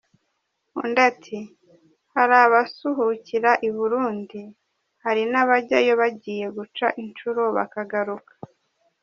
[0.79, 1.39] Undi ati
[2.15, 4.41] “Hari abasuhukira i Burundi,
[5.03, 8.33] hari n’abajyayo bagiye guca incuro bakagaruka.